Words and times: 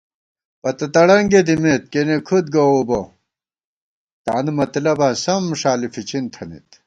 پتہ 0.61 0.85
تڑنگےدِمېت، 0.93 1.83
کِیَنی 1.91 2.17
کُھد 2.27 2.45
گوؤ 2.53 2.81
بہ، 2.87 2.99
تانُو 4.25 4.51
مطلباں 4.59 5.13
سَم 5.23 5.43
ݭالی 5.59 5.87
فِچِن 5.93 6.23
تھنَئیت 6.33 6.69